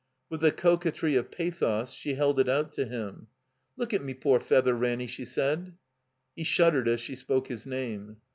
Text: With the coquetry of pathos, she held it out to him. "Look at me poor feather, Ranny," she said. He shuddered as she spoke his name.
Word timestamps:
With 0.31 0.41
the 0.41 0.51
coquetry 0.51 1.15
of 1.15 1.29
pathos, 1.29 1.91
she 1.93 2.15
held 2.15 2.39
it 2.39 2.49
out 2.49 2.73
to 2.73 2.85
him. 2.85 3.27
"Look 3.77 3.93
at 3.93 4.01
me 4.01 4.15
poor 4.15 4.39
feather, 4.39 4.73
Ranny," 4.73 5.05
she 5.05 5.25
said. 5.25 5.73
He 6.35 6.43
shuddered 6.43 6.87
as 6.87 6.99
she 6.99 7.15
spoke 7.15 7.49
his 7.49 7.67
name. 7.67 8.17